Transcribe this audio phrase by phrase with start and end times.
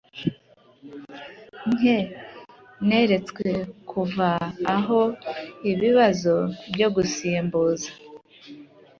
[1.73, 1.97] nke
[2.87, 3.47] neretswe
[3.89, 4.29] kuva
[4.75, 4.99] aho
[5.71, 6.35] ibibazo
[6.73, 7.89] byo gusimbuza